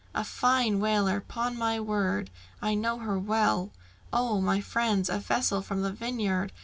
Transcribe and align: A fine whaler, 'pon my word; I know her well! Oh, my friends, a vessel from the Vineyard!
A 0.15 0.23
fine 0.23 0.79
whaler, 0.79 1.19
'pon 1.21 1.55
my 1.55 1.79
word; 1.79 2.31
I 2.59 2.73
know 2.73 2.97
her 2.97 3.19
well! 3.19 3.69
Oh, 4.11 4.41
my 4.41 4.59
friends, 4.59 5.09
a 5.09 5.19
vessel 5.19 5.61
from 5.61 5.83
the 5.83 5.91
Vineyard! 5.93 6.51